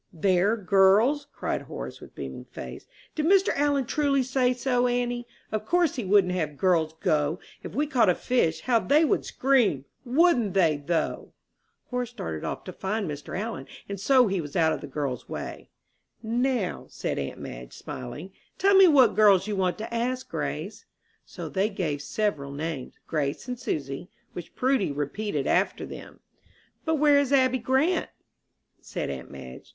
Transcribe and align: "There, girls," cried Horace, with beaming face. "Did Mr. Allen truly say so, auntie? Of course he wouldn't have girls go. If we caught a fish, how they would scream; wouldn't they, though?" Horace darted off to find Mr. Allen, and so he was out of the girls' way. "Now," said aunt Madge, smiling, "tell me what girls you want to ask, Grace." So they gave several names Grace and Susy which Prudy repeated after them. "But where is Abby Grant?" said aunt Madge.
"There, 0.11 0.57
girls," 0.57 1.27
cried 1.31 1.61
Horace, 1.61 2.01
with 2.01 2.15
beaming 2.15 2.45
face. 2.45 2.87
"Did 3.13 3.27
Mr. 3.27 3.49
Allen 3.55 3.85
truly 3.85 4.23
say 4.23 4.51
so, 4.51 4.87
auntie? 4.87 5.27
Of 5.51 5.67
course 5.67 5.93
he 5.95 6.03
wouldn't 6.03 6.33
have 6.33 6.57
girls 6.57 6.95
go. 7.01 7.39
If 7.61 7.75
we 7.75 7.85
caught 7.85 8.09
a 8.09 8.15
fish, 8.15 8.61
how 8.61 8.79
they 8.79 9.05
would 9.05 9.25
scream; 9.25 9.85
wouldn't 10.03 10.55
they, 10.55 10.77
though?" 10.77 11.33
Horace 11.91 12.13
darted 12.13 12.43
off 12.43 12.63
to 12.63 12.73
find 12.73 13.07
Mr. 13.07 13.39
Allen, 13.39 13.67
and 13.87 13.99
so 13.99 14.25
he 14.25 14.41
was 14.41 14.55
out 14.55 14.73
of 14.73 14.81
the 14.81 14.87
girls' 14.87 15.29
way. 15.29 15.69
"Now," 16.23 16.87
said 16.89 17.19
aunt 17.19 17.37
Madge, 17.39 17.73
smiling, 17.73 18.31
"tell 18.57 18.73
me 18.73 18.87
what 18.87 19.13
girls 19.13 19.45
you 19.45 19.55
want 19.55 19.77
to 19.77 19.93
ask, 19.93 20.27
Grace." 20.27 20.83
So 21.27 21.47
they 21.47 21.69
gave 21.69 22.01
several 22.01 22.51
names 22.51 22.95
Grace 23.05 23.47
and 23.47 23.59
Susy 23.59 24.09
which 24.33 24.55
Prudy 24.55 24.91
repeated 24.91 25.45
after 25.45 25.85
them. 25.85 26.21
"But 26.85 26.95
where 26.95 27.19
is 27.19 27.31
Abby 27.31 27.59
Grant?" 27.59 28.09
said 28.81 29.11
aunt 29.11 29.29
Madge. 29.29 29.69